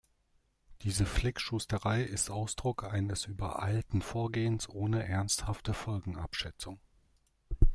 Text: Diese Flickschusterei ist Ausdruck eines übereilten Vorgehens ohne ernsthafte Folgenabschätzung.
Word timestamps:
Diese 0.81 1.05
Flickschusterei 1.05 2.01
ist 2.01 2.31
Ausdruck 2.31 2.83
eines 2.85 3.25
übereilten 3.27 4.01
Vorgehens 4.01 4.67
ohne 4.67 5.07
ernsthafte 5.07 5.75
Folgenabschätzung. 5.75 6.79